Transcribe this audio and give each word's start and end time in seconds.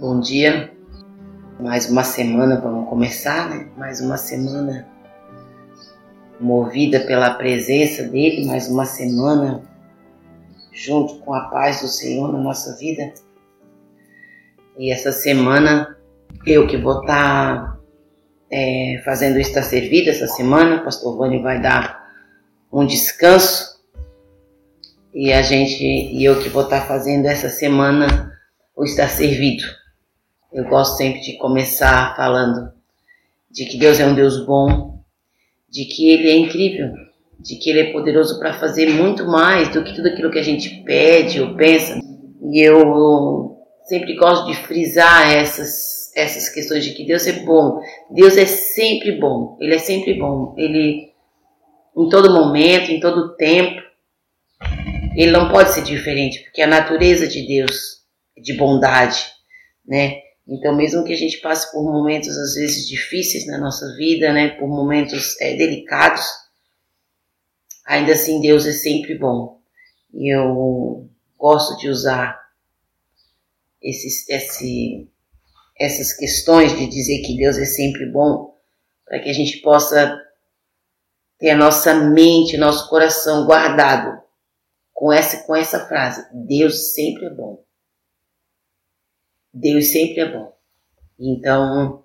Bom 0.00 0.20
dia, 0.20 0.72
mais 1.58 1.90
uma 1.90 2.04
semana, 2.04 2.60
vamos 2.60 2.88
começar, 2.88 3.50
né? 3.50 3.68
Mais 3.76 4.00
uma 4.00 4.16
semana 4.16 4.86
movida 6.38 7.00
pela 7.00 7.34
presença 7.34 8.04
dele, 8.04 8.46
mais 8.46 8.68
uma 8.68 8.84
semana 8.84 9.62
junto 10.72 11.18
com 11.18 11.34
a 11.34 11.48
paz 11.48 11.80
do 11.80 11.88
Senhor 11.88 12.32
na 12.32 12.38
nossa 12.38 12.76
vida. 12.76 13.12
E 14.76 14.92
essa 14.92 15.10
semana 15.10 15.96
eu 16.46 16.66
que 16.66 16.76
vou 16.76 17.00
estar 17.00 17.64
tá, 17.64 17.78
é, 18.50 19.02
fazendo 19.04 19.38
Está 19.38 19.62
Servida 19.62 20.10
essa 20.10 20.28
semana, 20.28 20.76
o 20.76 20.84
pastor 20.84 21.16
Vani 21.18 21.42
vai 21.42 21.60
dar 21.60 22.08
um 22.72 22.86
descanso 22.86 23.77
e 25.14 25.32
a 25.32 25.42
gente 25.42 25.82
e 25.82 26.24
eu 26.24 26.40
que 26.40 26.48
vou 26.48 26.62
estar 26.62 26.86
fazendo 26.86 27.26
essa 27.26 27.48
semana 27.48 28.32
o 28.76 28.84
Está 28.84 29.08
Servido. 29.08 29.64
Eu 30.52 30.64
gosto 30.64 30.96
sempre 30.96 31.20
de 31.20 31.36
começar 31.36 32.14
falando 32.16 32.72
de 33.50 33.64
que 33.66 33.76
Deus 33.76 33.98
é 33.98 34.06
um 34.06 34.14
Deus 34.14 34.44
bom, 34.46 35.00
de 35.68 35.84
que 35.84 36.10
Ele 36.10 36.30
é 36.30 36.36
incrível, 36.36 36.92
de 37.40 37.56
que 37.56 37.70
Ele 37.70 37.80
é 37.80 37.92
poderoso 37.92 38.38
para 38.38 38.58
fazer 38.58 38.88
muito 38.90 39.26
mais 39.26 39.68
do 39.68 39.82
que 39.82 39.94
tudo 39.94 40.08
aquilo 40.08 40.30
que 40.30 40.38
a 40.38 40.44
gente 40.44 40.82
pede 40.84 41.40
ou 41.40 41.54
pensa. 41.54 41.98
E 42.50 42.60
eu 42.60 43.58
sempre 43.84 44.14
gosto 44.14 44.46
de 44.46 44.54
frisar 44.54 45.32
essas, 45.32 46.12
essas 46.14 46.48
questões 46.48 46.84
de 46.84 46.92
que 46.92 47.04
Deus 47.04 47.26
é 47.26 47.44
bom. 47.44 47.80
Deus 48.10 48.36
é 48.36 48.46
sempre 48.46 49.12
bom, 49.12 49.56
Ele 49.60 49.74
é 49.74 49.78
sempre 49.78 50.14
bom. 50.14 50.54
Ele, 50.56 51.12
em 51.96 52.08
todo 52.08 52.32
momento, 52.32 52.90
em 52.90 53.00
todo 53.00 53.34
tempo, 53.36 53.87
Ele 55.18 55.32
não 55.32 55.50
pode 55.50 55.74
ser 55.74 55.82
diferente, 55.82 56.44
porque 56.44 56.62
a 56.62 56.66
natureza 56.68 57.26
de 57.26 57.44
Deus 57.44 58.04
é 58.36 58.40
de 58.40 58.52
bondade, 58.56 59.26
né? 59.84 60.20
Então, 60.46 60.76
mesmo 60.76 61.02
que 61.02 61.12
a 61.12 61.16
gente 61.16 61.38
passe 61.38 61.72
por 61.72 61.82
momentos 61.82 62.28
às 62.38 62.54
vezes 62.54 62.88
difíceis 62.88 63.44
na 63.44 63.58
nossa 63.58 63.96
vida, 63.96 64.32
né, 64.32 64.50
por 64.50 64.68
momentos 64.68 65.34
é, 65.40 65.56
delicados, 65.56 66.24
ainda 67.84 68.12
assim 68.12 68.40
Deus 68.40 68.64
é 68.64 68.70
sempre 68.70 69.18
bom. 69.18 69.60
E 70.14 70.32
eu 70.32 71.10
gosto 71.36 71.76
de 71.78 71.88
usar 71.88 72.40
esses, 73.82 74.28
esse, 74.28 75.08
essas 75.80 76.12
questões 76.12 76.78
de 76.78 76.86
dizer 76.86 77.22
que 77.22 77.36
Deus 77.36 77.58
é 77.58 77.64
sempre 77.64 78.06
bom, 78.06 78.56
para 79.04 79.18
que 79.18 79.28
a 79.28 79.34
gente 79.34 79.56
possa 79.62 80.16
ter 81.40 81.50
a 81.50 81.56
nossa 81.56 81.92
mente, 81.92 82.56
nosso 82.56 82.88
coração 82.88 83.46
guardado 83.46 84.27
com 84.98 85.12
essa, 85.12 85.46
com 85.46 85.54
essa 85.54 85.86
frase: 85.86 86.26
Deus 86.34 86.92
sempre 86.92 87.26
é 87.26 87.30
bom. 87.30 87.62
Deus 89.54 89.92
sempre 89.92 90.18
é 90.18 90.32
bom. 90.32 90.52
Então, 91.16 92.04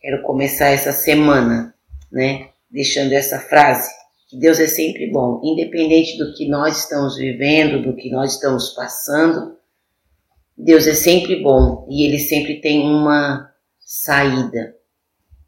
quero 0.00 0.22
começar 0.22 0.68
essa 0.68 0.90
semana, 0.90 1.74
né, 2.10 2.48
deixando 2.70 3.12
essa 3.12 3.38
frase, 3.38 3.90
que 4.26 4.38
Deus 4.38 4.58
é 4.58 4.66
sempre 4.66 5.10
bom, 5.10 5.42
independente 5.44 6.16
do 6.16 6.32
que 6.34 6.48
nós 6.48 6.78
estamos 6.78 7.18
vivendo, 7.18 7.82
do 7.82 7.94
que 7.94 8.10
nós 8.10 8.32
estamos 8.32 8.70
passando, 8.70 9.58
Deus 10.56 10.86
é 10.86 10.94
sempre 10.94 11.42
bom 11.42 11.86
e 11.90 12.06
Ele 12.06 12.18
sempre 12.18 12.58
tem 12.62 12.80
uma 12.80 13.52
saída 13.78 14.74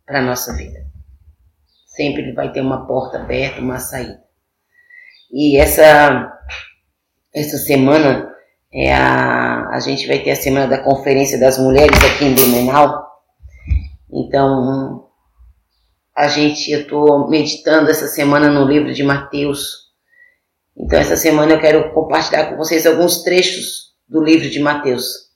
para 0.04 0.18
a 0.18 0.22
nossa 0.22 0.54
vida. 0.54 0.86
Sempre 1.86 2.20
Ele 2.22 2.32
vai 2.32 2.52
ter 2.52 2.60
uma 2.60 2.86
porta 2.86 3.18
aberta, 3.18 3.62
uma 3.62 3.78
saída. 3.78 4.29
E 5.32 5.56
essa, 5.56 6.32
essa 7.32 7.56
semana 7.58 8.30
é 8.72 8.92
a, 8.92 9.68
a 9.68 9.80
gente 9.80 10.06
vai 10.06 10.18
ter 10.18 10.32
a 10.32 10.36
semana 10.36 10.66
da 10.66 10.82
Conferência 10.82 11.38
das 11.38 11.58
Mulheres 11.58 11.96
aqui 12.04 12.24
em 12.24 12.34
Blumenau. 12.34 13.06
Então, 14.12 15.08
a 16.16 16.26
gente, 16.26 16.70
eu 16.70 16.80
estou 16.80 17.28
meditando 17.28 17.90
essa 17.90 18.08
semana 18.08 18.50
no 18.50 18.64
livro 18.64 18.92
de 18.92 19.04
Mateus. 19.04 19.90
Então, 20.76 20.98
essa 20.98 21.16
semana 21.16 21.52
eu 21.52 21.60
quero 21.60 21.92
compartilhar 21.92 22.46
com 22.46 22.56
vocês 22.56 22.86
alguns 22.86 23.22
trechos 23.22 23.94
do 24.08 24.22
livro 24.22 24.50
de 24.50 24.58
Mateus. 24.58 25.30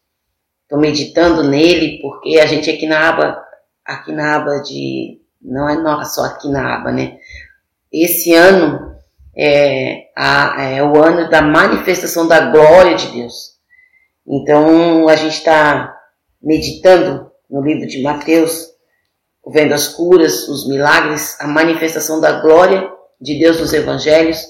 Estou 0.63 0.79
meditando 0.79 1.45
nele 1.45 2.01
porque 2.03 2.41
a 2.41 2.47
gente 2.47 2.69
aqui 2.69 2.87
na 2.87 3.09
aba, 3.09 3.41
aqui 3.85 4.11
na 4.11 4.37
aba 4.37 4.61
de, 4.61 5.21
não 5.41 5.69
é 5.69 6.05
só 6.05 6.25
aqui 6.25 6.49
na 6.49 6.75
aba, 6.75 6.91
né? 6.91 7.17
Esse 7.93 8.35
ano 8.35 8.94
é, 9.37 10.11
a, 10.17 10.63
é 10.63 10.83
o 10.83 11.03
ano 11.03 11.29
da 11.29 11.43
manifestação 11.43 12.27
da 12.27 12.51
glória 12.51 12.97
de 12.97 13.09
Deus. 13.09 13.55
Então 14.27 15.09
a 15.09 15.17
gente 15.17 15.39
está 15.39 15.95
meditando 16.43 17.31
no 17.51 17.63
livro 17.63 17.87
de 17.87 18.03
Mateus, 18.03 18.69
vendo 19.47 19.75
as 19.75 19.89
curas, 19.89 20.49
os 20.49 20.69
milagres, 20.69 21.39
a 21.41 21.47
manifestação 21.47 22.21
da 22.21 22.41
glória 22.41 22.91
de 23.21 23.39
Deus 23.39 23.61
nos 23.61 23.73
evangelhos 23.73 24.43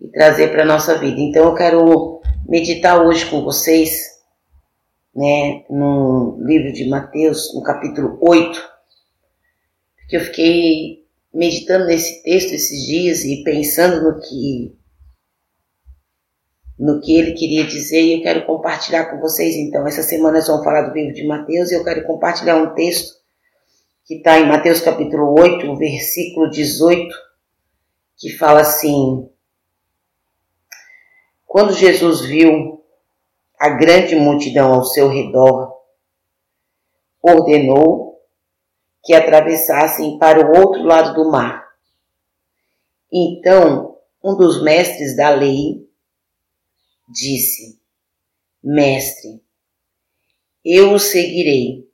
e 0.00 0.08
trazer 0.10 0.48
para 0.48 0.62
a 0.62 0.66
nossa 0.66 0.96
vida. 0.98 1.18
Então 1.18 1.44
eu 1.44 1.54
quero 1.54 2.20
meditar 2.48 3.02
hoje 3.02 3.26
com 3.26 3.42
vocês, 3.42 3.90
né, 5.14 5.64
no 5.68 6.38
livro 6.40 6.72
de 6.72 6.88
Mateus, 6.88 7.54
no 7.54 7.62
capítulo 7.62 8.18
8, 8.20 8.60
porque 9.96 10.16
eu 10.16 10.20
fiquei 10.20 11.03
meditando 11.34 11.86
nesse 11.86 12.22
texto 12.22 12.52
esses 12.52 12.86
dias 12.86 13.24
e 13.24 13.42
pensando 13.42 14.02
no 14.02 14.20
que 14.20 14.78
no 16.78 17.00
que 17.00 17.16
ele 17.16 17.32
queria 17.32 17.64
dizer 17.64 18.02
e 18.02 18.14
eu 18.14 18.22
quero 18.22 18.46
compartilhar 18.46 19.06
com 19.06 19.20
vocês 19.20 19.54
então. 19.56 19.86
Essa 19.86 20.02
semana 20.02 20.38
nós 20.38 20.46
vamos 20.46 20.64
falar 20.64 20.82
do 20.82 20.94
livro 20.94 21.12
de 21.12 21.26
Mateus 21.26 21.70
e 21.70 21.74
eu 21.74 21.84
quero 21.84 22.04
compartilhar 22.04 22.56
um 22.56 22.74
texto 22.74 23.14
que 24.04 24.16
está 24.16 24.38
em 24.38 24.48
Mateus 24.48 24.80
capítulo 24.80 25.34
8, 25.38 25.76
versículo 25.76 26.50
18, 26.50 27.14
que 28.18 28.30
fala 28.30 28.60
assim: 28.60 29.28
Quando 31.46 31.72
Jesus 31.72 32.22
viu 32.22 32.84
a 33.58 33.70
grande 33.70 34.14
multidão 34.16 34.74
ao 34.74 34.84
seu 34.84 35.08
redor, 35.08 35.72
ordenou 37.22 38.13
que 39.04 39.12
atravessassem 39.12 40.18
para 40.18 40.40
o 40.40 40.58
outro 40.58 40.82
lado 40.82 41.14
do 41.14 41.30
mar. 41.30 41.62
Então, 43.12 43.98
um 44.22 44.34
dos 44.34 44.62
mestres 44.62 45.14
da 45.14 45.30
lei 45.30 45.86
disse: 47.06 47.78
Mestre, 48.62 49.44
eu 50.64 50.94
o 50.94 50.98
seguirei 50.98 51.86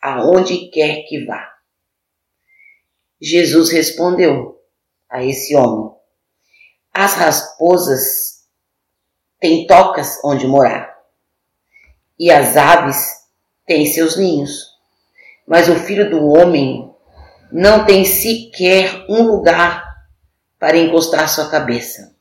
aonde 0.00 0.70
quer 0.70 1.02
que 1.08 1.24
vá. 1.24 1.50
Jesus 3.20 3.70
respondeu 3.70 4.62
a 5.10 5.24
esse 5.24 5.56
homem: 5.56 5.92
As 6.94 7.14
raposas 7.14 8.46
têm 9.40 9.66
tocas 9.66 10.20
onde 10.24 10.46
morar, 10.46 10.96
e 12.16 12.30
as 12.30 12.56
aves 12.56 12.96
têm 13.66 13.86
seus 13.86 14.16
ninhos 14.16 14.69
mas 15.50 15.68
o 15.68 15.74
filho 15.74 16.08
do 16.08 16.24
homem 16.28 16.94
não 17.50 17.84
tem 17.84 18.04
sequer 18.04 19.04
um 19.08 19.24
lugar 19.24 19.84
para 20.60 20.78
encostar 20.78 21.28
sua 21.28 21.50
cabeça. 21.50 22.14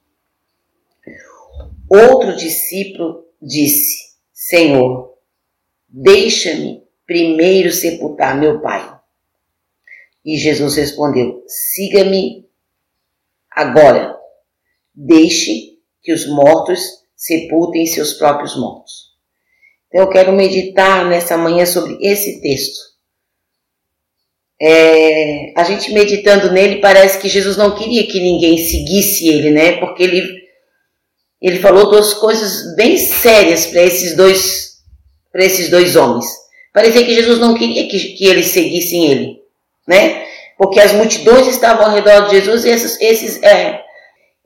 Outro 1.88 2.36
discípulo 2.36 3.28
disse: 3.40 4.16
Senhor, 4.34 5.16
deixa-me 5.88 6.84
primeiro 7.06 7.72
sepultar 7.72 8.36
meu 8.36 8.62
pai. 8.62 8.98
E 10.26 10.36
Jesus 10.36 10.76
respondeu: 10.78 11.44
Siga-me 11.46 12.50
agora. 13.52 14.18
Deixe 14.96 15.78
que 16.02 16.12
os 16.12 16.28
mortos 16.28 16.82
sepultem 17.16 17.86
seus 17.86 18.14
próprios 18.14 18.60
mortos. 18.60 19.16
Então 19.88 20.02
eu 20.02 20.10
quero 20.10 20.32
meditar 20.32 21.08
nessa 21.08 21.38
manhã 21.38 21.64
sobre 21.68 21.96
esse 22.02 22.42
texto 22.42 22.89
é, 24.62 25.54
a 25.56 25.64
gente 25.64 25.94
meditando 25.94 26.52
nele, 26.52 26.82
parece 26.82 27.20
que 27.20 27.30
Jesus 27.30 27.56
não 27.56 27.76
queria 27.76 28.06
que 28.06 28.20
ninguém 28.20 28.58
seguisse 28.58 29.28
ele, 29.28 29.52
né? 29.52 29.78
Porque 29.78 30.04
ele, 30.04 30.28
ele 31.42 31.60
falou 31.60 31.90
duas 31.90 32.14
coisas 32.14 32.76
bem 32.76 32.98
sérias 32.98 33.68
para 33.68 33.84
esses 33.84 34.16
dois 34.16 34.70
para 35.32 35.46
esses 35.46 35.70
dois 35.70 35.96
homens. 35.96 36.26
Parecia 36.74 37.06
que 37.06 37.14
Jesus 37.14 37.40
não 37.40 37.54
queria 37.54 37.88
que, 37.88 38.00
que 38.00 38.26
eles 38.26 38.48
seguissem 38.48 39.12
ele, 39.12 39.40
né? 39.88 40.26
Porque 40.58 40.80
as 40.80 40.92
multidões 40.92 41.48
estavam 41.48 41.86
ao 41.86 41.94
redor 41.94 42.26
de 42.26 42.32
Jesus 42.32 42.66
e 42.66 42.70
esses, 42.70 43.00
esses, 43.00 43.42
é, 43.44 43.82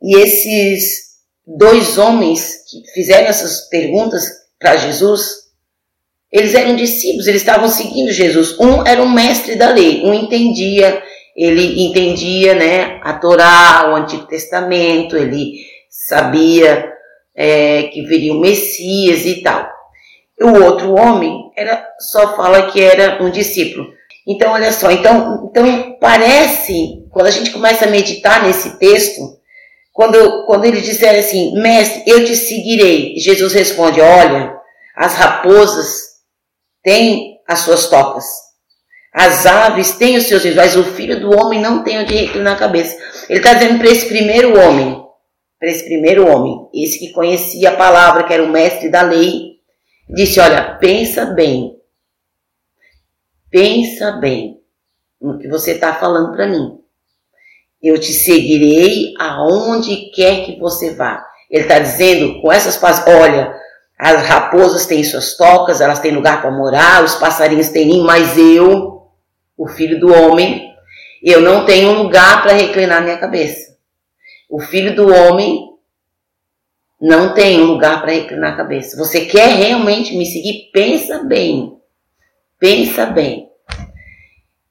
e 0.02 0.16
esses 0.18 1.14
dois 1.46 1.98
homens 1.98 2.64
que 2.70 2.84
fizeram 2.94 3.28
essas 3.28 3.68
perguntas 3.70 4.26
para 4.60 4.78
Jesus, 4.78 5.44
eles 6.34 6.56
eram 6.56 6.76
discípulos, 6.76 7.28
eles 7.28 7.42
estavam 7.42 7.70
seguindo 7.70 8.12
Jesus. 8.12 8.60
Um 8.60 8.86
era 8.86 9.02
um 9.02 9.10
mestre 9.10 9.56
da 9.56 9.70
lei, 9.70 10.02
um 10.04 10.14
entendia 10.14 11.02
ele 11.36 11.84
entendia, 11.84 12.54
né, 12.54 13.00
a 13.04 13.14
Torá, 13.14 13.90
o 13.92 13.96
Antigo 13.96 14.28
Testamento, 14.28 15.18
ele 15.18 15.54
sabia 15.90 16.92
é, 17.36 17.84
que 17.84 18.04
viria 18.04 18.34
o 18.34 18.40
Messias 18.40 19.26
e 19.26 19.42
tal. 19.42 19.68
O 20.42 20.64
outro 20.64 20.94
homem 20.94 21.52
era 21.56 21.88
só 22.00 22.36
fala 22.36 22.72
que 22.72 22.82
era 22.82 23.24
um 23.24 23.32
discípulo. 23.32 23.88
Então, 24.28 24.54
olha 24.54 24.72
só, 24.72 24.92
então, 24.92 25.50
então 25.50 25.98
parece, 26.00 27.04
quando 27.12 27.28
a 27.28 27.32
gente 27.32 27.52
começa 27.52 27.86
a 27.86 27.90
meditar 27.90 28.44
nesse 28.44 28.78
texto, 28.78 29.22
quando, 29.92 30.46
quando 30.46 30.66
ele 30.66 30.82
disser 30.82 31.18
assim, 31.20 31.54
mestre, 31.60 32.04
eu 32.08 32.24
te 32.24 32.36
seguirei, 32.36 33.16
Jesus 33.18 33.54
responde, 33.54 34.00
olha, 34.00 34.56
as 34.96 35.16
raposas 35.16 36.03
têm 36.84 37.40
as 37.48 37.60
suas 37.60 37.88
tocas, 37.90 38.26
as 39.14 39.46
aves 39.46 39.92
têm 39.92 40.18
os 40.18 40.24
seus 40.24 40.44
mas 40.56 40.76
o 40.76 40.84
filho 40.84 41.20
do 41.20 41.30
homem 41.38 41.62
não 41.62 41.84
tem 41.84 42.00
onde 42.00 42.16
reclinar 42.16 42.56
a 42.56 42.60
cabeça. 42.60 42.98
Ele 43.30 43.38
está 43.38 43.54
dizendo 43.54 43.78
para 43.78 43.90
esse 43.90 44.08
primeiro 44.08 44.60
homem, 44.60 45.06
para 45.60 45.70
esse 45.70 45.86
primeiro 45.86 46.28
homem, 46.28 46.68
esse 46.74 46.98
que 46.98 47.14
conhecia 47.14 47.70
a 47.70 47.78
palavra, 47.78 48.24
que 48.24 48.34
era 48.34 48.44
o 48.44 48.50
mestre 48.50 48.90
da 48.90 49.04
lei, 49.04 49.60
disse: 50.10 50.40
Olha, 50.40 50.78
pensa 50.80 51.26
bem, 51.28 51.78
pensa 53.52 54.14
bem 54.14 54.60
no 55.22 55.38
que 55.38 55.48
você 55.48 55.74
está 55.74 55.94
falando 55.94 56.36
para 56.36 56.48
mim. 56.48 56.80
Eu 57.82 58.00
te 58.00 58.12
seguirei 58.14 59.14
aonde 59.20 60.10
quer 60.12 60.46
que 60.46 60.58
você 60.58 60.96
vá. 60.96 61.24
Ele 61.52 61.64
está 61.64 61.78
dizendo 61.78 62.42
com 62.42 62.52
essas 62.52 62.78
palavras: 62.78 63.16
Olha, 63.16 63.56
as 63.98 64.26
raposas 64.26 64.86
têm 64.86 65.04
suas 65.04 65.38
tocas, 65.38 65.80
elas 65.80 66.00
têm 66.00 66.12
lugar 66.12 66.42
para 66.42 66.52
morar, 66.52 67.04
os 67.04 67.16
passarinhos 67.16 67.70
têm 67.70 67.86
ninho, 67.86 68.04
mas 68.04 68.38
eu, 68.38 69.08
o 69.58 69.68
filho 69.68 70.00
do 70.00 70.14
homem, 70.14 70.74
eu 71.24 71.42
não 71.42 71.66
tenho 71.66 71.94
lugar 71.94 72.42
para 72.42 72.54
reclinar 72.54 73.02
minha 73.02 73.18
cabeça. 73.18 73.78
O 74.50 74.60
filho 74.60 74.96
do 74.96 75.14
homem 75.14 75.74
não 77.00 77.34
tem 77.34 77.62
lugar 77.62 78.02
para 78.02 78.12
reclinar 78.12 78.54
a 78.54 78.58
cabeça. 78.58 78.98
Você 78.98 79.26
quer 79.26 79.50
realmente 79.56 80.16
me 80.16 80.26
seguir? 80.26 80.70
Pensa 80.72 81.24
bem. 81.24 81.78
Pensa 82.60 83.06
bem. 83.06 83.50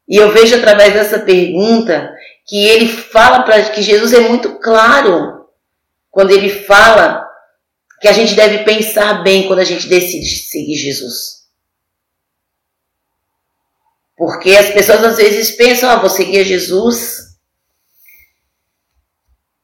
E 0.09 0.17
eu 0.17 0.31
vejo 0.31 0.57
através 0.57 0.93
dessa 0.93 1.21
pergunta 1.21 2.13
que 2.47 2.67
ele 2.67 2.89
fala 2.89 3.43
para 3.43 3.63
que 3.71 3.83
Jesus 3.83 4.13
é 4.13 4.21
muito 4.21 4.59
claro 4.59 5.47
quando 6.11 6.33
ele 6.33 6.49
fala 6.49 7.27
que 8.03 8.09
a 8.09 8.13
gente 8.13 8.35
deve 8.35 8.65
pensar 8.65 9.23
bem 9.23 9.47
quando 9.47 9.61
a 9.61 9.65
gente 9.65 9.87
decide 9.87 10.27
seguir 10.27 10.75
Jesus. 10.75 11.43
Porque 14.17 14.51
as 14.51 14.71
pessoas 14.71 15.05
às 15.05 15.17
vezes 15.17 15.53
pensam, 15.53 15.89
ah, 15.89 15.97
vou 15.97 16.11
seguir 16.11 16.45
Jesus 16.45 17.39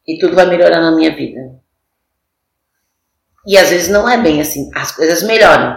e 0.07 0.19
tudo 0.19 0.37
vai 0.37 0.47
melhorar 0.47 0.81
na 0.81 0.95
minha 0.95 1.15
vida. 1.15 1.41
E 3.45 3.59
às 3.59 3.71
vezes 3.71 3.89
não 3.89 4.09
é 4.09 4.17
bem 4.17 4.41
assim. 4.41 4.71
As 4.73 4.93
coisas 4.93 5.25
melhoram, 5.25 5.77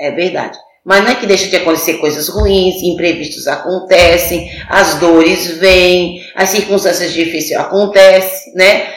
é 0.00 0.10
verdade. 0.10 0.58
Mas 0.84 1.04
não 1.04 1.10
é 1.10 1.14
que 1.14 1.26
deixa 1.26 1.48
de 1.48 1.56
acontecer 1.56 1.98
coisas 1.98 2.28
ruins, 2.28 2.82
imprevistos 2.82 3.46
acontecem, 3.46 4.50
as 4.66 4.94
dores 4.94 5.58
vêm, 5.58 6.26
as 6.34 6.48
circunstâncias 6.48 7.12
difíceis 7.12 7.60
acontecem, 7.60 8.54
né? 8.54 8.94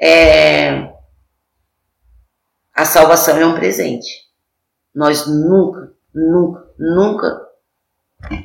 É... 0.00 0.91
A 2.74 2.84
salvação 2.84 3.36
é 3.36 3.46
um 3.46 3.54
presente. 3.54 4.08
Nós 4.94 5.26
nunca, 5.26 5.92
nunca, 6.14 6.64
nunca 6.78 7.40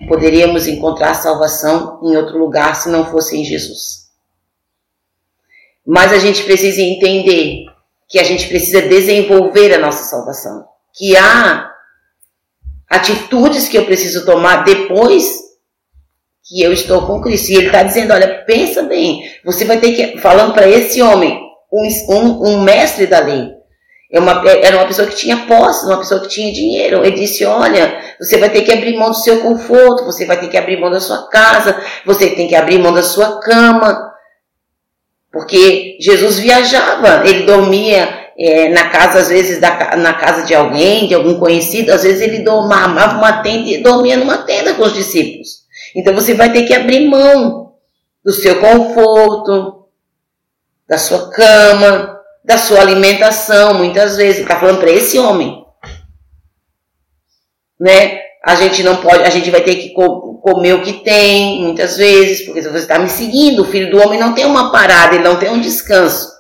poderíamos 0.08 0.68
encontrar 0.68 1.14
salvação 1.14 2.00
em 2.04 2.16
outro 2.16 2.38
lugar 2.38 2.76
se 2.76 2.90
não 2.90 3.06
fosse 3.06 3.38
em 3.38 3.44
Jesus. 3.44 4.08
Mas 5.86 6.12
a 6.12 6.18
gente 6.18 6.44
precisa 6.44 6.82
entender 6.82 7.66
que 8.10 8.20
a 8.20 8.24
gente 8.24 8.48
precisa 8.48 8.82
desenvolver 8.82 9.74
a 9.74 9.80
nossa 9.80 10.04
salvação. 10.04 10.68
Que 10.94 11.16
há 11.16 11.72
atitudes 12.90 13.68
que 13.68 13.78
eu 13.78 13.86
preciso 13.86 14.26
tomar 14.26 14.64
depois 14.64 15.48
que 16.44 16.62
eu 16.62 16.72
estou 16.72 17.06
com 17.06 17.22
Cristo. 17.22 17.52
E 17.52 17.56
ele 17.56 17.68
está 17.68 17.84
dizendo: 17.84 18.14
olha, 18.14 18.44
pensa 18.46 18.84
bem, 18.84 19.22
você 19.44 19.66
vai 19.66 19.80
ter 19.80 19.92
que. 19.94 20.18
Falando 20.20 20.54
para 20.54 20.68
esse 20.68 21.02
homem, 21.02 21.40
um, 21.72 21.88
um, 22.10 22.48
um, 22.48 22.62
mestre 22.62 23.06
da 23.06 23.20
lei. 23.20 23.57
É 24.10 24.20
uma, 24.20 24.42
era 24.50 24.78
uma 24.78 24.86
pessoa 24.86 25.08
que 25.08 25.16
tinha 25.16 25.46
posse, 25.46 25.86
uma 25.86 25.98
pessoa 25.98 26.22
que 26.22 26.30
tinha 26.30 26.54
dinheiro. 26.54 27.06
Ele 27.06 27.16
disse: 27.16 27.44
Olha, 27.46 28.00
você 28.20 28.38
vai 28.38 28.50
ter 28.50 28.62
que 28.62 28.72
abrir 28.72 28.96
mão 28.98 29.10
do 29.10 29.18
seu 29.18 29.42
conforto, 29.42 30.06
você 30.06 30.26
vai 30.26 30.40
ter 30.40 30.48
que 30.48 30.58
abrir 30.58 30.80
mão 30.80 30.90
da 30.90 31.00
sua 31.00 31.28
casa, 31.28 31.82
você 32.06 32.30
tem 32.30 32.48
que 32.48 32.56
abrir 32.56 32.80
mão 32.80 32.94
da 32.94 33.04
sua 33.04 33.40
cama, 33.42 34.14
porque 35.32 35.98
Jesus 36.00 36.40
viajava, 36.40 37.28
ele 37.28 37.44
dormia 37.44 38.28
é, 38.40 38.70
na 38.70 38.90
casa, 38.90 39.20
às 39.20 39.30
vezes, 39.30 39.60
da, 39.60 39.96
na 39.98 40.14
casa 40.14 40.46
de 40.46 40.56
alguém, 40.56 41.08
de 41.08 41.14
algum 41.14 41.38
conhecido, 41.38 41.92
às 41.92 42.04
vezes 42.04 42.22
ele 42.22 42.48
armava 42.50 43.18
uma 43.18 43.42
tenda 43.42 43.70
e 43.70 43.84
dormia 43.84 44.16
numa 44.16 44.38
tenda 44.40 44.74
com 44.74 44.84
os 44.84 44.94
discípulos. 44.94 45.66
Então 45.96 46.14
você 46.14 46.34
vai 46.34 46.52
ter 46.52 46.64
que 46.64 46.74
abrir 46.74 47.10
mão 47.10 47.74
do 48.24 48.32
seu 48.32 48.60
conforto, 48.60 49.86
da 50.88 50.98
sua 50.98 51.30
cama, 51.30 52.17
da 52.48 52.58
sua 52.58 52.80
alimentação, 52.80 53.74
muitas 53.74 54.16
vezes. 54.16 54.40
Está 54.40 54.58
falando 54.58 54.80
para 54.80 54.90
esse 54.90 55.20
homem. 55.20 55.66
Né? 57.78 58.22
A 58.42 58.56
gente 58.56 58.82
não 58.84 58.96
pode, 59.02 59.22
a 59.24 59.30
gente 59.30 59.52
vai 59.52 59.62
ter 59.62 59.76
que 59.76 59.90
comer 59.90 60.74
o 60.74 60.82
que 60.82 61.04
tem, 61.04 61.62
muitas 61.62 61.98
vezes, 61.98 62.46
porque 62.46 62.62
se 62.62 62.70
você 62.70 62.78
está 62.78 62.98
me 62.98 63.10
seguindo, 63.10 63.64
o 63.64 63.66
filho 63.66 63.92
do 63.92 64.00
homem 64.00 64.18
não 64.18 64.34
tem 64.34 64.46
uma 64.46 64.72
parada, 64.72 65.16
ele 65.16 65.26
não 65.26 65.38
tem 65.38 65.50
um 65.50 65.60
descanso. 65.60 66.32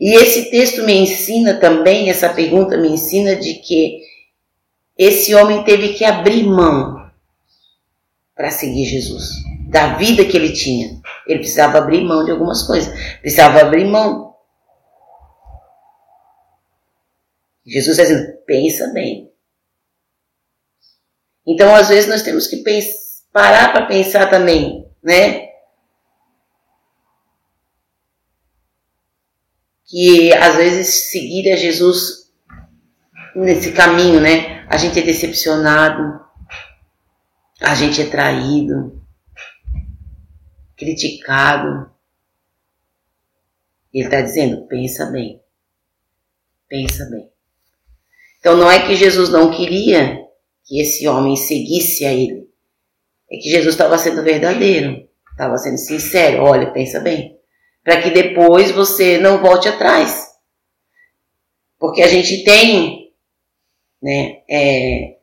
E 0.00 0.16
esse 0.16 0.50
texto 0.50 0.82
me 0.82 0.94
ensina 0.94 1.54
também, 1.54 2.10
essa 2.10 2.28
pergunta 2.28 2.76
me 2.76 2.88
ensina 2.88 3.36
de 3.36 3.54
que 3.54 4.00
esse 4.98 5.32
homem 5.32 5.62
teve 5.62 5.92
que 5.92 6.04
abrir 6.04 6.42
mão 6.42 7.08
para 8.34 8.50
seguir 8.50 8.84
Jesus, 8.84 9.44
da 9.68 9.94
vida 9.94 10.24
que 10.24 10.36
ele 10.36 10.52
tinha. 10.52 11.00
Ele 11.26 11.40
precisava 11.40 11.78
abrir 11.78 12.04
mão 12.04 12.24
de 12.24 12.30
algumas 12.30 12.66
coisas, 12.66 12.92
precisava 13.20 13.60
abrir 13.60 13.84
mão. 13.84 14.34
Jesus 17.66 17.98
está 17.98 18.02
dizendo: 18.02 18.38
pensa 18.46 18.92
bem, 18.92 19.34
então, 21.46 21.74
às 21.74 21.88
vezes, 21.88 22.08
nós 22.08 22.22
temos 22.22 22.46
que 22.46 22.64
parar 23.32 23.72
para 23.72 23.86
pensar 23.86 24.30
também, 24.30 24.88
né? 25.02 25.48
Que 29.86 30.32
às 30.32 30.56
vezes 30.56 31.10
seguir 31.10 31.52
a 31.52 31.56
Jesus 31.56 32.32
nesse 33.36 33.72
caminho, 33.72 34.20
né? 34.20 34.66
A 34.68 34.78
gente 34.78 34.98
é 34.98 35.02
decepcionado, 35.02 36.20
a 37.60 37.74
gente 37.74 38.00
é 38.00 38.06
traído, 38.06 39.03
criticado. 40.84 41.90
Ele 43.92 44.04
está 44.04 44.20
dizendo: 44.20 44.66
pensa 44.66 45.06
bem, 45.06 45.40
pensa 46.68 47.08
bem. 47.10 47.30
Então 48.38 48.56
não 48.56 48.70
é 48.70 48.86
que 48.86 48.94
Jesus 48.94 49.30
não 49.30 49.50
queria 49.50 50.22
que 50.64 50.80
esse 50.80 51.08
homem 51.08 51.36
seguisse 51.36 52.04
a 52.04 52.12
ele. 52.12 52.48
É 53.30 53.36
que 53.36 53.48
Jesus 53.48 53.74
estava 53.74 53.96
sendo 53.96 54.22
verdadeiro, 54.22 55.08
estava 55.30 55.56
sendo 55.56 55.78
sincero. 55.78 56.42
Olha, 56.42 56.70
pensa 56.70 57.00
bem, 57.00 57.38
para 57.82 58.02
que 58.02 58.10
depois 58.10 58.70
você 58.70 59.18
não 59.18 59.40
volte 59.40 59.68
atrás. 59.68 60.28
Porque 61.78 62.02
a 62.02 62.08
gente 62.08 62.44
tem 62.44 63.12
né, 64.02 64.42
é, 64.48 65.18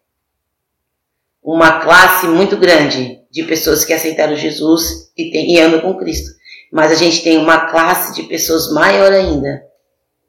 uma 1.43 1.79
classe 1.79 2.27
muito 2.27 2.57
grande 2.57 3.19
de 3.31 3.43
pessoas 3.43 3.83
que 3.83 3.93
aceitaram 3.93 4.35
Jesus 4.35 5.11
e, 5.17 5.31
tem, 5.31 5.53
e 5.53 5.59
andam 5.59 5.81
com 5.81 5.97
Cristo. 5.97 6.29
Mas 6.71 6.91
a 6.91 6.95
gente 6.95 7.23
tem 7.23 7.37
uma 7.37 7.71
classe 7.71 8.13
de 8.13 8.27
pessoas 8.27 8.71
maior 8.71 9.11
ainda, 9.11 9.63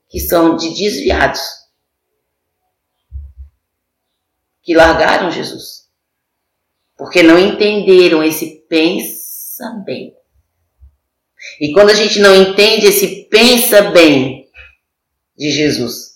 que 0.09 0.19
são 0.21 0.57
de 0.57 0.71
desviados 0.71 1.40
que 4.62 4.75
largaram 4.75 5.31
Jesus. 5.31 5.88
Porque 6.97 7.23
não 7.23 7.38
entenderam 7.38 8.23
esse 8.23 8.64
pensa 8.69 9.83
bem. 9.85 10.14
E 11.61 11.73
quando 11.73 11.90
a 11.90 11.95
gente 11.95 12.21
não 12.21 12.35
entende 12.35 12.87
esse 12.87 13.25
pensa 13.25 13.90
bem 13.90 14.49
de 15.37 15.50
Jesus, 15.50 16.12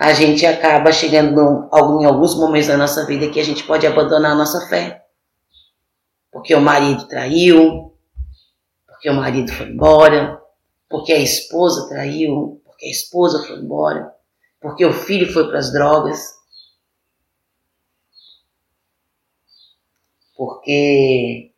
a 0.00 0.14
gente 0.14 0.46
acaba 0.46 0.90
chegando 0.92 1.68
em 2.00 2.06
alguns 2.06 2.34
momentos 2.34 2.68
da 2.68 2.76
nossa 2.78 3.04
vida 3.04 3.28
que 3.28 3.38
a 3.38 3.44
gente 3.44 3.62
pode 3.64 3.86
abandonar 3.86 4.32
a 4.32 4.34
nossa 4.34 4.66
fé. 4.68 5.04
Porque 6.32 6.54
o 6.54 6.60
marido 6.60 7.06
traiu, 7.06 7.94
porque 8.86 9.10
o 9.10 9.14
marido 9.14 9.52
foi 9.52 9.66
embora, 9.68 10.40
porque 10.88 11.12
a 11.12 11.18
esposa 11.18 11.86
traiu, 11.90 12.62
porque 12.64 12.86
a 12.86 12.90
esposa 12.90 13.46
foi 13.46 13.58
embora, 13.58 14.10
porque 14.58 14.86
o 14.86 14.92
filho 14.92 15.30
foi 15.30 15.46
para 15.46 15.58
as 15.58 15.70
drogas. 15.70 16.40
porque 20.40 21.52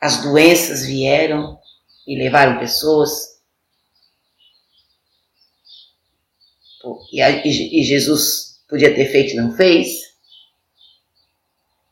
as 0.00 0.22
doenças 0.22 0.86
vieram 0.86 1.58
e 2.06 2.16
levaram 2.16 2.60
pessoas. 2.60 3.31
E, 7.12 7.82
Jesus 7.84 8.60
podia 8.68 8.94
ter 8.94 9.06
feito 9.06 9.32
e 9.32 9.36
não 9.36 9.54
fez. 9.54 10.12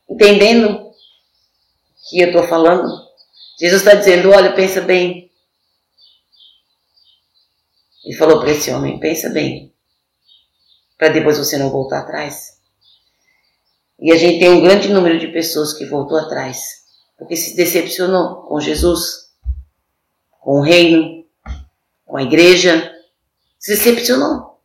Entendendo 0.09 0.91
que 2.09 2.19
eu 2.19 2.27
estou 2.27 2.43
falando? 2.47 2.87
Jesus 3.59 3.81
está 3.81 3.95
dizendo: 3.95 4.31
olha, 4.31 4.53
pensa 4.53 4.81
bem. 4.81 5.31
Ele 8.03 8.15
falou 8.17 8.39
para 8.39 8.51
esse 8.51 8.71
homem: 8.71 8.99
pensa 8.99 9.29
bem, 9.29 9.73
para 10.97 11.09
depois 11.09 11.37
você 11.37 11.57
não 11.57 11.69
voltar 11.69 11.99
atrás. 11.99 12.59
E 13.99 14.11
a 14.11 14.17
gente 14.17 14.39
tem 14.39 14.49
um 14.49 14.61
grande 14.61 14.89
número 14.89 15.19
de 15.19 15.27
pessoas 15.27 15.73
que 15.73 15.85
voltou 15.85 16.17
atrás, 16.17 16.59
porque 17.17 17.35
se 17.35 17.55
decepcionou 17.55 18.47
com 18.47 18.59
Jesus, 18.59 19.31
com 20.39 20.59
o 20.59 20.63
reino, 20.63 21.23
com 22.03 22.17
a 22.17 22.23
igreja, 22.23 22.91
se 23.59 23.75
decepcionou. 23.75 24.59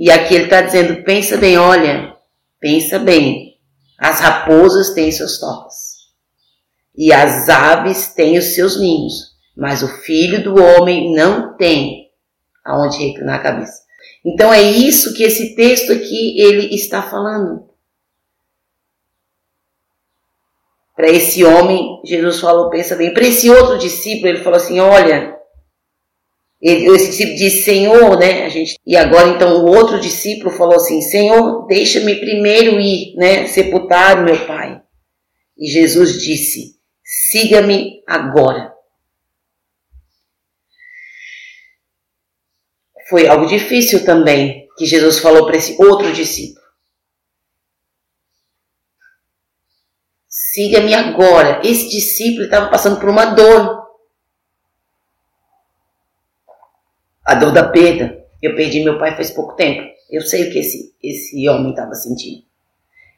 E 0.00 0.10
aqui 0.10 0.34
ele 0.34 0.44
está 0.44 0.62
dizendo: 0.62 1.04
pensa 1.04 1.36
bem, 1.36 1.58
olha, 1.58 2.16
pensa 2.58 2.98
bem, 2.98 3.58
as 3.98 4.18
raposas 4.18 4.94
têm 4.94 5.12
seus 5.12 5.38
tocas, 5.38 5.74
e 6.96 7.12
as 7.12 7.50
aves 7.50 8.14
têm 8.14 8.38
os 8.38 8.54
seus 8.54 8.80
ninhos, 8.80 9.36
mas 9.54 9.82
o 9.82 9.88
filho 9.88 10.42
do 10.42 10.54
homem 10.58 11.14
não 11.14 11.54
tem 11.54 12.10
aonde 12.64 12.96
reclinar 12.96 13.40
a 13.40 13.42
cabeça. 13.42 13.82
Então 14.24 14.50
é 14.50 14.62
isso 14.62 15.12
que 15.12 15.22
esse 15.22 15.54
texto 15.54 15.92
aqui 15.92 16.40
ele 16.40 16.74
está 16.74 17.02
falando. 17.02 17.68
Para 20.96 21.10
esse 21.10 21.44
homem, 21.44 22.00
Jesus 22.06 22.40
falou, 22.40 22.70
pensa 22.70 22.96
bem. 22.96 23.12
Para 23.12 23.26
esse 23.26 23.50
outro 23.50 23.76
discípulo, 23.76 24.28
ele 24.28 24.42
falou 24.42 24.56
assim: 24.56 24.80
olha, 24.80 25.39
esse 26.62 27.06
discípulo 27.06 27.36
disse, 27.36 27.62
Senhor, 27.62 28.18
né? 28.18 28.44
A 28.44 28.48
gente, 28.50 28.76
e 28.86 28.96
agora 28.96 29.28
então 29.28 29.64
o 29.64 29.68
outro 29.68 29.98
discípulo 29.98 30.50
falou 30.50 30.76
assim: 30.76 31.00
Senhor, 31.00 31.66
deixa-me 31.66 32.16
primeiro 32.16 32.78
ir, 32.78 33.14
né? 33.16 33.46
Sepultar 33.46 34.22
meu 34.22 34.46
pai. 34.46 34.80
E 35.56 35.66
Jesus 35.66 36.20
disse: 36.20 36.76
Siga-me 37.02 38.02
agora. 38.06 38.74
Foi 43.08 43.26
algo 43.26 43.46
difícil 43.46 44.04
também 44.04 44.68
que 44.76 44.86
Jesus 44.86 45.18
falou 45.18 45.46
para 45.46 45.56
esse 45.56 45.76
outro 45.82 46.12
discípulo. 46.12 46.60
Siga-me 50.28 50.94
agora. 50.94 51.60
Esse 51.64 51.88
discípulo 51.88 52.44
estava 52.44 52.68
passando 52.68 53.00
por 53.00 53.08
uma 53.08 53.24
dor. 53.24 53.89
A 57.30 57.36
dor 57.36 57.52
da 57.52 57.68
perda. 57.68 58.26
Eu 58.42 58.56
perdi 58.56 58.82
meu 58.82 58.98
pai 58.98 59.14
faz 59.14 59.30
pouco 59.30 59.54
tempo. 59.54 59.88
Eu 60.10 60.20
sei 60.22 60.48
o 60.48 60.52
que 60.52 60.58
esse, 60.58 60.92
esse 61.00 61.48
homem 61.48 61.70
estava 61.70 61.94
sentindo. 61.94 62.42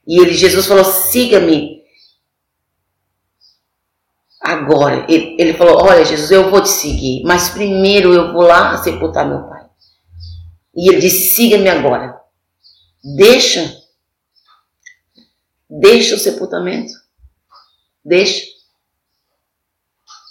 E 0.06 0.20
ele, 0.20 0.34
Jesus 0.34 0.66
falou: 0.66 0.84
siga-me 0.84 1.82
agora. 4.38 5.06
Ele, 5.08 5.34
ele 5.38 5.54
falou: 5.54 5.82
Olha, 5.82 6.04
Jesus, 6.04 6.30
eu 6.30 6.50
vou 6.50 6.60
te 6.60 6.68
seguir, 6.68 7.22
mas 7.24 7.48
primeiro 7.48 8.12
eu 8.12 8.34
vou 8.34 8.42
lá 8.42 8.76
sepultar 8.76 9.26
meu 9.26 9.48
pai. 9.48 9.64
E 10.76 10.90
ele 10.90 11.00
disse: 11.00 11.34
siga-me 11.34 11.70
agora. 11.70 12.20
Deixa. 13.16 13.80
Deixa 15.70 16.16
o 16.16 16.18
sepultamento. 16.18 16.92
Deixa. 18.04 18.44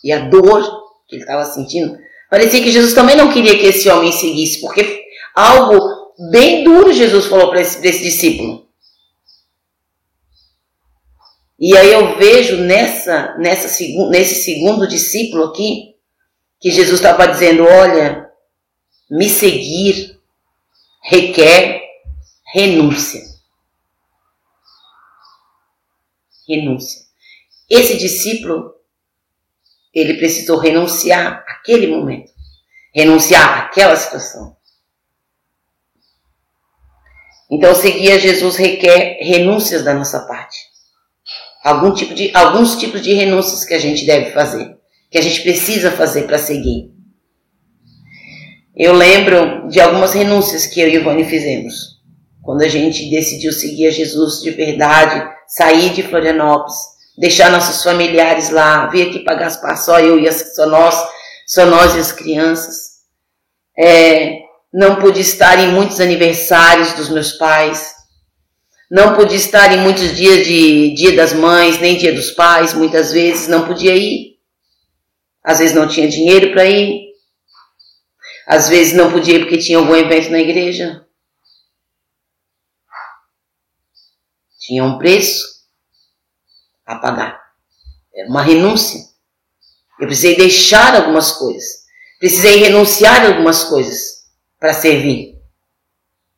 E 0.04 0.12
a 0.12 0.30
dor 0.30 0.62
que 1.08 1.16
ele 1.16 1.24
estava 1.24 1.46
sentindo, 1.46 1.98
parecia 2.32 2.64
que 2.64 2.72
Jesus 2.72 2.94
também 2.94 3.18
não 3.18 3.30
queria 3.30 3.60
que 3.60 3.66
esse 3.66 3.90
homem 3.90 4.10
seguisse, 4.14 4.62
porque 4.62 5.04
algo 5.36 6.14
bem 6.32 6.64
duro 6.64 6.94
Jesus 6.94 7.26
falou 7.26 7.50
para 7.50 7.60
esse, 7.60 7.86
esse 7.86 8.02
discípulo. 8.02 8.66
E 11.60 11.76
aí 11.78 11.92
eu 11.92 12.18
vejo 12.18 12.58
nessa, 12.58 13.38
nessa, 13.38 13.68
nesse 14.10 14.44
segundo 14.44 14.88
discípulo 14.88 15.44
aqui, 15.44 15.94
que 16.60 16.72
Jesus 16.72 17.00
estava 17.00 17.28
dizendo: 17.28 17.66
olha, 17.66 18.32
me 19.10 19.28
seguir 19.28 20.18
requer 21.04 21.82
renúncia. 22.54 23.22
Renúncia. 26.48 27.02
Esse 27.70 27.98
discípulo, 27.98 28.74
ele 29.94 30.16
precisou 30.16 30.58
renunciar 30.58 31.46
àquele 31.62 31.88
momento, 31.88 32.32
renunciar 32.94 33.66
àquela 33.66 33.96
situação. 33.96 34.56
Então, 37.50 37.76
seguir 37.76 38.14
a 38.14 38.18
Jesus 38.18 38.56
requer 38.56 39.18
renúncias 39.22 39.84
da 39.84 39.94
nossa 39.94 40.22
parte. 40.22 40.58
Algum 41.64 41.94
tipo 41.94 42.14
de, 42.14 42.32
alguns 42.34 42.78
tipos 42.78 43.02
de 43.02 43.14
renúncias 43.14 43.64
que 43.64 43.74
a 43.74 43.80
gente 43.80 44.06
deve 44.06 44.32
fazer, 44.32 44.76
que 45.10 45.18
a 45.18 45.22
gente 45.22 45.42
precisa 45.42 45.92
fazer 45.92 46.24
para 46.24 46.40
seguir. 46.40 46.90
Eu 48.76 48.94
lembro 48.94 49.68
de 49.68 49.80
algumas 49.82 50.14
renúncias 50.14 50.66
que 50.66 50.80
eu 50.80 50.88
e 50.88 50.96
Ivone 50.96 51.26
fizemos. 51.26 52.00
Quando 52.42 52.64
a 52.64 52.68
gente 52.68 53.10
decidiu 53.10 53.52
seguir 53.52 53.88
a 53.88 53.92
Jesus 53.92 54.42
de 54.42 54.50
verdade, 54.52 55.30
sair 55.46 55.90
de 55.90 56.02
Florianópolis, 56.02 56.76
deixar 57.18 57.52
nossos 57.52 57.84
familiares 57.84 58.50
lá, 58.50 58.88
vir 58.88 59.10
aqui 59.10 59.20
para 59.20 59.36
Gaspar, 59.36 59.78
só 59.78 60.00
eu 60.00 60.18
e 60.18 60.28
as, 60.28 60.56
só 60.56 60.66
nós, 60.66 60.96
só 61.52 61.66
nós 61.66 61.94
e 61.96 62.00
as 62.00 62.14
crianças. 62.14 63.02
É, 63.78 64.40
não 64.74 64.96
pude 65.02 65.20
estar 65.20 65.60
em 65.60 65.74
muitos 65.74 66.00
aniversários 66.00 66.94
dos 66.94 67.10
meus 67.10 67.34
pais. 67.34 67.94
Não 68.90 69.16
pude 69.16 69.36
estar 69.36 69.70
em 69.74 69.82
muitos 69.82 70.16
dias 70.16 70.48
de 70.48 70.94
Dia 70.94 71.14
das 71.14 71.34
Mães, 71.34 71.78
nem 71.78 71.98
Dia 71.98 72.14
dos 72.14 72.32
Pais, 72.32 72.74
muitas 72.74 73.12
vezes 73.12 73.50
não 73.50 73.66
podia 73.66 73.96
ir. 73.96 74.38
Às 75.44 75.60
vezes 75.60 75.76
não 75.76 75.88
tinha 75.88 76.08
dinheiro 76.08 76.52
para 76.54 76.66
ir. 76.66 77.12
Às 78.48 78.70
vezes 78.70 78.94
não 78.94 79.12
podia 79.12 79.36
ir 79.36 79.40
porque 79.40 79.58
tinha 79.58 79.78
algum 79.78 79.96
evento 79.96 80.30
na 80.30 80.40
igreja. 80.40 81.06
Tinha 84.60 84.86
um 84.86 84.98
preço 84.98 85.44
a 86.86 86.96
pagar. 86.98 87.42
Era 88.14 88.30
uma 88.30 88.42
renúncia. 88.42 89.11
Eu 90.02 90.08
precisei 90.08 90.36
deixar 90.36 90.96
algumas 90.96 91.32
coisas. 91.34 91.84
Precisei 92.20 92.58
renunciar 92.58 93.24
a 93.24 93.28
algumas 93.28 93.64
coisas 93.64 94.26
para 94.60 94.74
servir, 94.74 95.40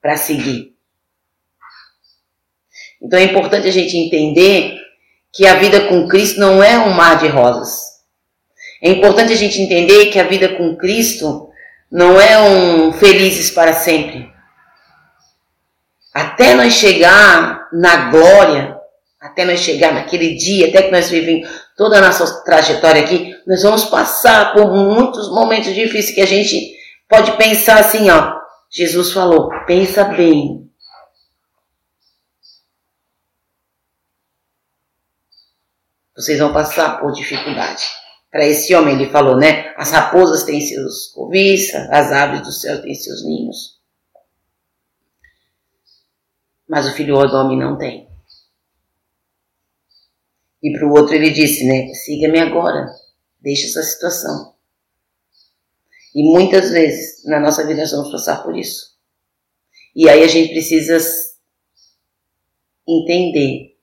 para 0.01 0.17
seguir. 0.17 0.75
Então 3.01 3.17
é 3.17 3.23
importante 3.23 3.65
a 3.67 3.71
gente 3.71 3.95
entender 3.95 4.77
que 5.31 5.47
a 5.47 5.55
vida 5.55 5.87
com 5.87 6.07
Cristo 6.09 6.41
não 6.41 6.61
é 6.61 6.77
um 6.77 6.91
mar 6.91 7.17
de 7.17 7.27
rosas. 7.27 7.79
É 8.81 8.89
importante 8.89 9.31
a 9.31 9.37
gente 9.37 9.61
entender 9.61 10.07
que 10.07 10.19
a 10.19 10.27
vida 10.27 10.57
com 10.57 10.75
Cristo 10.75 11.49
não 11.89 12.19
é 12.19 12.41
um 12.41 12.91
felizes 12.91 13.49
para 13.49 13.71
sempre. 13.71 14.29
Até 16.13 16.53
nós 16.53 16.73
chegar 16.73 17.69
na 17.71 18.09
glória, 18.11 18.77
até 19.21 19.45
nós 19.45 19.61
chegar 19.61 19.93
naquele 19.93 20.35
dia, 20.35 20.67
até 20.67 20.83
que 20.83 20.91
nós 20.91 21.09
vivemos 21.09 21.47
toda 21.75 21.97
a 21.97 22.01
nossa 22.01 22.43
trajetória 22.43 23.01
aqui, 23.01 23.35
nós 23.47 23.63
vamos 23.63 23.85
passar 23.85 24.53
por 24.53 24.71
muitos 24.71 25.29
momentos 25.29 25.73
difíceis 25.73 26.15
que 26.15 26.21
a 26.21 26.25
gente 26.25 26.75
pode 27.09 27.35
pensar 27.37 27.79
assim, 27.79 28.09
ó. 28.09 28.41
Jesus 28.69 29.11
falou, 29.11 29.49
pensa 29.65 30.03
bem. 30.05 30.69
Vocês 36.15 36.39
vão 36.39 36.53
passar 36.53 36.99
por 36.99 37.11
dificuldade. 37.11 37.83
Para 38.31 38.45
esse 38.45 38.73
homem 38.75 38.95
ele 38.95 39.11
falou, 39.11 39.37
né? 39.37 39.73
As 39.77 39.91
raposas 39.91 40.43
têm 40.43 40.59
seus 40.59 41.07
cobiças, 41.07 41.87
as 41.91 42.11
aves 42.11 42.41
do 42.41 42.51
céu 42.51 42.81
têm 42.81 42.93
seus 42.95 43.23
ninhos. 43.23 43.79
Mas 46.67 46.87
o 46.87 46.93
filho 46.93 47.15
do 47.27 47.35
homem 47.35 47.59
não 47.59 47.77
tem. 47.77 48.12
E 50.63 50.71
para 50.71 50.87
o 50.87 50.93
outro 50.93 51.13
ele 51.13 51.29
disse, 51.29 51.67
né? 51.67 51.93
Siga-me 51.93 52.39
agora, 52.39 52.89
deixe 53.41 53.67
essa 53.67 53.83
situação. 53.83 54.55
E 56.15 56.23
muitas 56.23 56.71
vezes 56.71 57.25
na 57.25 57.39
nossa 57.39 57.67
vida 57.67 57.81
nós 57.81 57.91
vamos 57.91 58.11
passar 58.11 58.41
por 58.43 58.55
isso. 58.57 58.93
E 59.93 60.09
aí 60.09 60.23
a 60.23 60.27
gente 60.27 60.53
precisa 60.53 60.97
entender 62.87 63.75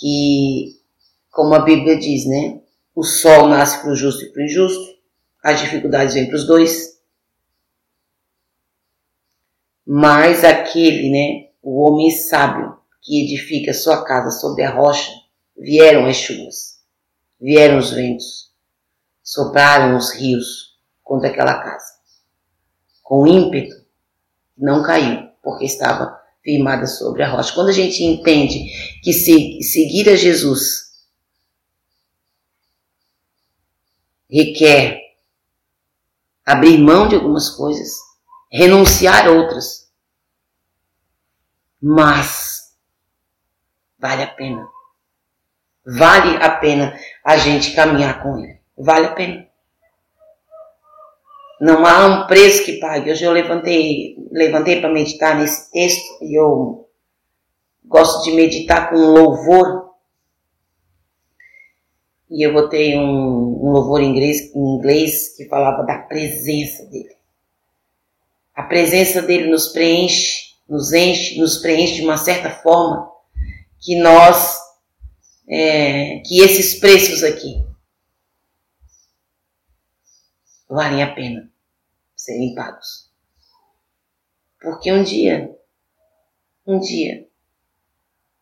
que, 0.00 0.80
como 1.30 1.54
a 1.54 1.60
Bíblia 1.60 1.98
diz, 1.98 2.26
né? 2.26 2.62
O 2.94 3.02
sol 3.04 3.48
nasce 3.48 3.80
para 3.80 3.90
o 3.90 3.94
justo 3.94 4.24
e 4.24 4.32
para 4.32 4.42
o 4.42 4.44
injusto, 4.44 4.98
as 5.42 5.60
dificuldades 5.60 6.14
vêm 6.14 6.26
para 6.26 6.36
os 6.36 6.46
dois. 6.46 6.98
Mas 9.86 10.44
aquele, 10.44 11.10
né? 11.10 11.50
O 11.62 11.82
homem 11.82 12.10
sábio, 12.10 12.77
que 13.08 13.24
edifica 13.24 13.72
sua 13.72 14.04
casa 14.04 14.30
sobre 14.30 14.62
a 14.64 14.70
rocha, 14.70 15.10
vieram 15.56 16.04
as 16.04 16.16
chuvas, 16.16 16.78
vieram 17.40 17.78
os 17.78 17.90
ventos, 17.90 18.52
sopraram 19.22 19.96
os 19.96 20.12
rios 20.12 20.76
contra 21.02 21.30
aquela 21.30 21.54
casa. 21.62 21.94
Com 23.02 23.26
ímpeto, 23.26 23.74
não 24.58 24.82
caiu, 24.82 25.30
porque 25.42 25.64
estava 25.64 26.20
firmada 26.44 26.86
sobre 26.86 27.22
a 27.22 27.30
rocha. 27.30 27.54
Quando 27.54 27.70
a 27.70 27.72
gente 27.72 28.04
entende 28.04 28.70
que 29.02 29.14
se, 29.14 29.62
seguir 29.62 30.10
a 30.10 30.14
Jesus 30.14 30.88
requer 34.30 35.00
abrir 36.44 36.76
mão 36.76 37.08
de 37.08 37.14
algumas 37.14 37.48
coisas, 37.48 37.88
renunciar 38.52 39.26
a 39.26 39.30
outras, 39.30 39.90
mas 41.80 42.67
vale 43.98 44.22
a 44.22 44.26
pena. 44.26 44.68
Vale 45.84 46.36
a 46.36 46.50
pena 46.50 46.98
a 47.24 47.36
gente 47.36 47.74
caminhar 47.74 48.22
com 48.22 48.38
Ele. 48.38 48.58
Vale 48.76 49.06
a 49.06 49.12
pena. 49.12 49.48
Não 51.60 51.84
há 51.84 52.06
um 52.06 52.26
preço 52.26 52.64
que 52.64 52.78
pague. 52.78 53.10
Hoje 53.10 53.24
eu 53.24 53.32
levantei, 53.32 54.16
levantei 54.30 54.80
para 54.80 54.92
meditar 54.92 55.36
nesse 55.36 55.70
texto 55.72 56.22
e 56.22 56.38
eu 56.38 56.88
gosto 57.84 58.22
de 58.24 58.32
meditar 58.32 58.90
com 58.90 58.96
louvor. 58.96 59.88
E 62.30 62.46
eu 62.46 62.52
botei 62.52 62.96
um, 62.96 63.02
um 63.02 63.70
louvor 63.70 64.02
em 64.02 64.10
inglês, 64.10 64.54
em 64.54 64.76
inglês 64.76 65.34
que 65.36 65.46
falava 65.46 65.82
da 65.84 65.98
presença 65.98 66.84
dele. 66.86 67.16
A 68.54 68.62
presença 68.64 69.22
dele 69.22 69.50
nos 69.50 69.68
preenche, 69.68 70.52
nos 70.68 70.92
enche, 70.92 71.40
nos 71.40 71.56
preenche 71.56 71.94
de 71.94 72.02
uma 72.02 72.18
certa 72.18 72.50
forma 72.50 73.10
que 73.80 74.00
nós, 74.00 74.58
é, 75.48 76.20
que 76.20 76.40
esses 76.40 76.78
preços 76.78 77.22
aqui, 77.22 77.66
valem 80.68 81.02
a 81.02 81.14
pena 81.14 81.50
serem 82.14 82.54
pagos. 82.54 83.10
Porque 84.60 84.92
um 84.92 85.02
dia, 85.02 85.56
um 86.66 86.78
dia, 86.78 87.26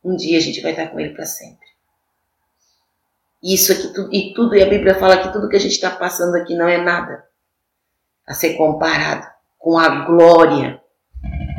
um 0.02 0.16
dia 0.16 0.38
a 0.38 0.40
gente 0.40 0.60
vai 0.60 0.72
estar 0.72 0.88
com 0.88 0.98
Ele 0.98 1.14
para 1.14 1.26
sempre. 1.26 1.66
Isso 3.42 3.72
aqui, 3.72 4.16
e 4.16 4.34
tudo, 4.34 4.56
e 4.56 4.62
a 4.62 4.68
Bíblia 4.68 4.98
fala 4.98 5.22
que 5.22 5.32
tudo 5.32 5.48
que 5.48 5.56
a 5.56 5.60
gente 5.60 5.72
está 5.72 5.90
passando 5.90 6.34
aqui 6.36 6.56
não 6.56 6.66
é 6.66 6.82
nada 6.82 7.28
a 8.26 8.34
ser 8.34 8.54
comparado 8.54 9.26
com 9.58 9.78
a 9.78 10.04
glória 10.06 10.82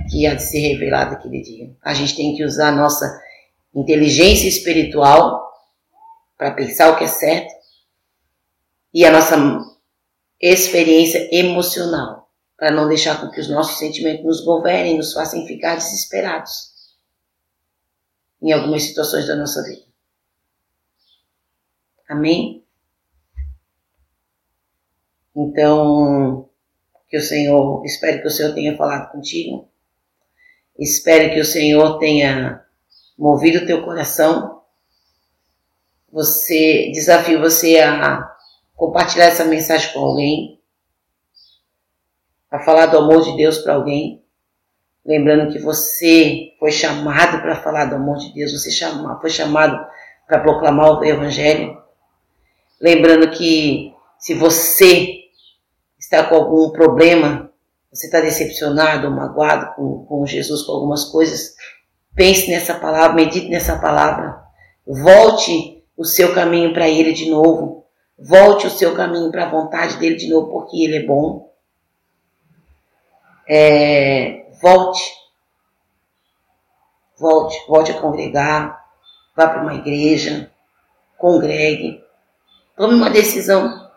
que 0.09 0.25
há 0.25 0.33
de 0.33 0.43
ser 0.43 0.59
revelada 0.59 1.15
aquele 1.15 1.41
dia. 1.41 1.75
A 1.81 1.93
gente 1.93 2.15
tem 2.15 2.35
que 2.35 2.43
usar 2.43 2.69
a 2.69 2.75
nossa 2.75 3.21
inteligência 3.73 4.47
espiritual 4.47 5.47
para 6.37 6.51
pensar 6.51 6.91
o 6.91 6.97
que 6.97 7.03
é 7.03 7.07
certo 7.07 7.53
e 8.93 9.05
a 9.05 9.11
nossa 9.11 9.35
experiência 10.39 11.27
emocional, 11.31 12.31
para 12.57 12.71
não 12.71 12.87
deixar 12.87 13.19
com 13.19 13.29
que 13.29 13.39
os 13.39 13.49
nossos 13.49 13.77
sentimentos 13.77 14.25
nos 14.25 14.45
governem 14.45 14.97
nos 14.97 15.13
façam 15.13 15.45
ficar 15.45 15.75
desesperados 15.75 16.75
em 18.41 18.51
algumas 18.51 18.83
situações 18.83 19.27
da 19.27 19.35
nossa 19.35 19.63
vida. 19.63 19.85
Amém? 22.07 22.63
Então, 25.35 26.49
que 27.07 27.17
o 27.17 27.21
Senhor, 27.21 27.85
espero 27.85 28.21
que 28.21 28.27
o 28.27 28.31
Senhor 28.31 28.53
tenha 28.53 28.75
falado 28.75 29.11
contigo. 29.11 29.69
Espero 30.77 31.33
que 31.33 31.39
o 31.39 31.45
Senhor 31.45 31.97
tenha 31.99 32.66
movido 33.17 33.63
o 33.63 33.65
teu 33.65 33.83
coração. 33.83 34.61
Você, 36.11 36.91
desafio 36.93 37.39
você 37.39 37.79
a 37.79 38.29
compartilhar 38.75 39.25
essa 39.25 39.43
mensagem 39.43 39.91
com 39.93 39.99
alguém, 39.99 40.61
a 42.49 42.59
falar 42.59 42.85
do 42.87 42.97
amor 42.97 43.23
de 43.23 43.35
Deus 43.35 43.57
para 43.57 43.73
alguém, 43.73 44.23
lembrando 45.05 45.51
que 45.51 45.59
você 45.59 46.53
foi 46.59 46.71
chamado 46.71 47.41
para 47.41 47.61
falar 47.61 47.85
do 47.85 47.95
amor 47.95 48.17
de 48.17 48.33
Deus, 48.33 48.51
você 48.51 48.69
chama, 48.69 49.19
foi 49.19 49.29
chamado 49.29 49.77
para 50.27 50.39
proclamar 50.39 50.91
o 50.91 51.03
Evangelho, 51.03 51.81
lembrando 52.79 53.31
que 53.31 53.93
se 54.19 54.33
você 54.33 55.23
está 55.97 56.23
com 56.23 56.35
algum 56.35 56.71
problema, 56.71 57.51
você 57.91 58.07
está 58.07 58.19
decepcionado, 58.19 59.09
magoado 59.09 59.73
com, 59.75 60.05
com 60.05 60.25
Jesus, 60.25 60.61
com 60.63 60.73
algumas 60.73 61.05
coisas, 61.05 61.55
pense 62.17 62.51
nessa 62.51 62.73
palavra, 62.73 63.15
medite 63.15 63.47
nessa 63.47 63.77
palavra, 63.77 64.43
volte 64.85 65.81
o 65.95 66.03
seu 66.03 66.33
caminho 66.33 66.73
para 66.73 66.89
Ele 66.89 67.13
de 67.13 67.29
novo, 67.29 67.77
Volte 68.19 68.65
o 68.65 68.71
seu 68.71 68.95
caminho 68.95 69.29
para 69.29 69.45
a 69.45 69.49
vontade 69.49 69.97
dele 69.97 70.15
de 70.15 70.27
novo, 70.27 70.49
porque 70.51 70.83
ele 70.83 70.97
é 70.97 71.05
bom. 71.05 71.53
É, 73.47 74.47
volte. 74.59 75.03
Volte, 77.15 77.55
volte 77.67 77.91
a 77.91 78.01
congregar. 78.01 78.83
Vá 79.35 79.47
para 79.47 79.61
uma 79.61 79.75
igreja. 79.75 80.51
Congregue. 81.15 82.03
Tome 82.75 82.95
uma 82.95 83.11
decisão. 83.11 83.87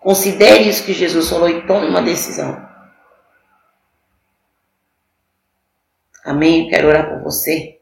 Considere 0.00 0.68
isso 0.68 0.84
que 0.84 0.92
Jesus 0.92 1.28
falou 1.28 1.48
e 1.48 1.66
tome 1.66 1.88
uma 1.88 2.02
decisão. 2.02 2.64
Amém? 6.24 6.68
quero 6.68 6.88
orar 6.88 7.10
por 7.10 7.22
você. 7.22 7.78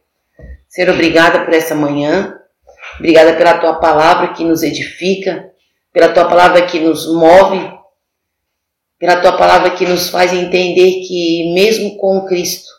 Ser 0.69 0.91
obrigada 0.91 1.45
por 1.45 1.55
essa 1.55 1.75
manhã. 1.75 2.39
Obrigada 2.99 3.35
pela 3.37 3.59
tua 3.59 3.75
palavra 3.75 4.33
que 4.33 4.45
nos 4.45 4.63
edifica 4.63 5.53
pela 5.93 6.13
tua 6.13 6.27
palavra 6.27 6.67
que 6.67 6.81
nos 6.81 7.07
move, 7.07 7.71
pela 8.99 9.21
tua 9.21 9.37
palavra 9.37 9.77
que 9.77 9.87
nos 9.87 10.09
faz 10.09 10.33
entender 10.33 11.07
que 11.07 11.53
mesmo 11.55 11.99
com 11.99 12.25
Cristo 12.25 12.71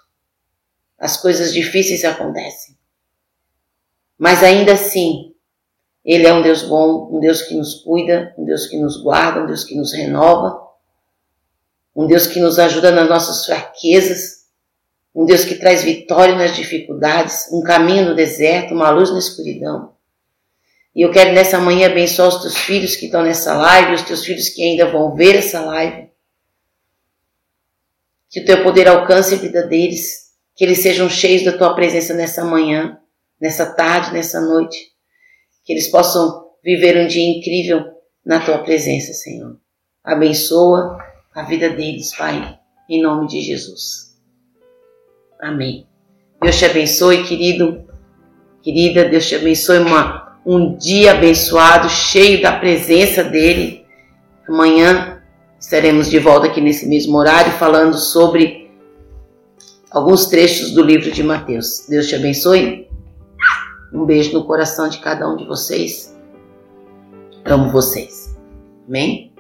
as 0.98 1.18
coisas 1.18 1.54
difíceis 1.54 2.04
acontecem. 2.04 2.76
Mas 4.18 4.42
ainda 4.42 4.74
assim, 4.74 5.34
Ele 6.04 6.26
é 6.26 6.34
um 6.34 6.42
Deus 6.42 6.64
bom, 6.64 7.10
um 7.16 7.20
Deus 7.20 7.44
que 7.44 7.56
nos 7.56 7.76
cuida, 7.84 8.34
um 8.38 8.46
Deus 8.46 8.68
que 8.68 8.78
nos 8.78 9.02
guarda, 9.02 9.42
um 9.42 9.46
Deus 9.46 9.64
que 9.64 9.76
nos 9.76 9.94
renova, 9.94 10.60
um 11.96 12.08
Deus 12.08 12.26
que 12.26 12.40
nos 12.40 12.58
ajuda 12.58 12.90
nas 12.90 13.08
nossas 13.08 13.46
fraquezas, 13.46 14.43
um 15.16 15.26
Deus 15.26 15.46
que 15.46 15.56
traz 15.56 15.84
vitória 15.84 16.36
nas 16.36 16.56
dificuldades, 16.56 17.48
um 17.52 17.62
caminho 17.62 18.10
no 18.10 18.16
deserto, 18.16 18.74
uma 18.74 18.90
luz 18.90 19.12
na 19.12 19.20
escuridão. 19.20 19.94
E 20.96 21.02
eu 21.02 21.12
quero 21.12 21.34
nessa 21.34 21.60
manhã 21.60 21.88
abençoar 21.88 22.30
os 22.30 22.42
teus 22.42 22.58
filhos 22.58 22.96
que 22.96 23.06
estão 23.06 23.24
nessa 23.24 23.56
live, 23.56 23.94
os 23.94 24.04
teus 24.04 24.26
filhos 24.26 24.50
que 24.50 24.64
ainda 24.64 24.90
vão 24.92 25.16
ver 25.16 25.36
essa 25.36 25.62
live. 25.62 26.10
Que 28.30 28.42
o 28.42 28.46
teu 28.46 28.64
poder 28.64 28.88
alcance 28.88 29.36
a 29.36 29.38
vida 29.38 29.68
deles, 29.68 30.32
que 30.56 30.64
eles 30.64 30.80
sejam 30.80 31.10
cheios 31.10 31.44
da 31.44 31.58
tua 31.58 31.76
presença 31.76 32.14
nessa 32.14 32.44
manhã, 32.44 33.00
nessa 33.40 33.72
tarde, 33.74 34.14
nessa 34.14 34.42
noite. 34.42 34.92
Que 35.64 35.74
eles 35.74 35.90
possam 35.90 36.52
viver 36.64 36.98
um 36.98 37.08
dia 37.08 37.38
incrível 37.38 37.86
na 38.26 38.40
tua 38.40 38.60
presença, 38.60 39.14
Senhor. 39.14 39.60
Abençoa 40.04 40.98
a 41.34 41.44
vida 41.44 41.70
deles, 41.70 42.16
Pai, 42.16 42.60
em 42.90 43.02
nome 43.02 43.28
de 43.28 43.42
Jesus. 43.42 44.03
Amém. 45.44 45.86
Deus 46.42 46.58
te 46.58 46.66
abençoe, 46.66 47.24
querido, 47.24 47.84
querida, 48.62 49.04
Deus 49.04 49.28
te 49.28 49.36
abençoe, 49.36 49.80
uma 49.80 50.40
um 50.46 50.76
dia 50.76 51.12
abençoado, 51.12 51.90
cheio 51.90 52.42
da 52.42 52.54
presença 52.54 53.24
dele. 53.24 53.86
Amanhã 54.48 55.22
estaremos 55.60 56.10
de 56.10 56.20
volta 56.20 56.48
aqui 56.48 56.62
nesse 56.62 56.88
mesmo 56.88 57.18
horário 57.18 57.52
falando 57.54 57.98
sobre 57.98 58.72
alguns 59.92 60.28
trechos 60.28 60.72
do 60.72 60.82
livro 60.82 61.12
de 61.12 61.24
Mateus. 61.24 61.86
Deus 61.90 62.08
te 62.08 62.16
abençoe. 62.16 62.90
Um 63.94 64.06
beijo 64.06 64.34
no 64.34 64.46
coração 64.46 64.88
de 64.88 65.00
cada 65.00 65.30
um 65.30 65.36
de 65.36 65.46
vocês. 65.46 66.18
Amo 67.46 67.70
vocês. 67.70 68.38
Amém? 68.88 69.33